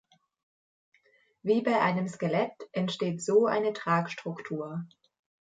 Wie 1.43 1.61
bei 1.61 1.79
einem 1.79 2.07
Skelett 2.07 2.55
entsteht 2.71 3.21
so 3.21 3.45
eine 3.45 3.71
Tragstruktur. 3.71 4.87